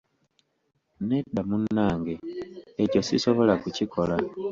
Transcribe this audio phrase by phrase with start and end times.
[1.07, 2.15] Nedda munange,
[2.83, 4.15] ekyo sisobola kukikola.